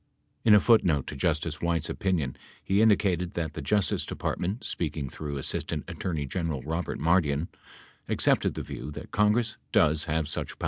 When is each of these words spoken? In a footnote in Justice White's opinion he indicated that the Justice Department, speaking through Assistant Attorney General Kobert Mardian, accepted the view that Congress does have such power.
In 0.43 0.55
a 0.55 0.59
footnote 0.59 1.11
in 1.11 1.19
Justice 1.19 1.61
White's 1.61 1.87
opinion 1.87 2.35
he 2.63 2.81
indicated 2.81 3.35
that 3.35 3.53
the 3.53 3.61
Justice 3.61 4.03
Department, 4.03 4.63
speaking 4.63 5.11
through 5.11 5.37
Assistant 5.37 5.83
Attorney 5.87 6.25
General 6.25 6.63
Kobert 6.63 6.97
Mardian, 6.97 7.49
accepted 8.09 8.55
the 8.55 8.63
view 8.63 8.89
that 8.89 9.11
Congress 9.11 9.57
does 9.71 10.05
have 10.05 10.27
such 10.27 10.57
power. 10.57 10.59